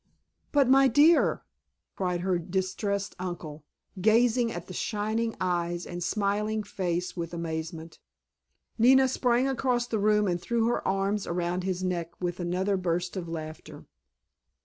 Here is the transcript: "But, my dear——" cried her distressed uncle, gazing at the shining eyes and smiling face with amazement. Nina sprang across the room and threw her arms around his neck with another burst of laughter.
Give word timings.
"But, 0.51 0.67
my 0.67 0.87
dear——" 0.87 1.43
cried 1.95 2.21
her 2.21 2.39
distressed 2.39 3.15
uncle, 3.19 3.63
gazing 4.01 4.51
at 4.51 4.65
the 4.65 4.73
shining 4.73 5.35
eyes 5.39 5.85
and 5.85 6.03
smiling 6.03 6.63
face 6.63 7.15
with 7.15 7.35
amazement. 7.35 7.99
Nina 8.79 9.07
sprang 9.07 9.47
across 9.47 9.85
the 9.85 9.99
room 9.99 10.27
and 10.27 10.41
threw 10.41 10.65
her 10.65 10.87
arms 10.87 11.27
around 11.27 11.65
his 11.65 11.83
neck 11.83 12.19
with 12.19 12.39
another 12.39 12.77
burst 12.77 13.15
of 13.15 13.29
laughter. 13.29 13.85